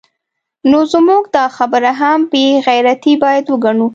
نو 0.69 0.79
زموږ 0.93 1.23
دا 1.35 1.45
خبره 1.57 1.91
هم 2.01 2.19
بې 2.31 2.45
غیرتي 2.67 3.13
باید 3.23 3.45
وګڼو 3.47 3.87